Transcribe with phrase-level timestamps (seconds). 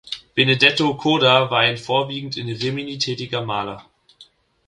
[0.35, 3.85] Benedetto Coda war ein vorwiegend in Rimini tätiger Maler.